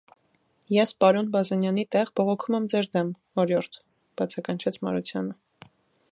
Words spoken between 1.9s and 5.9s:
տեղ բողոքում եմ ձեր դեմ, օրիորդ,- բացականչեց Մարությանը: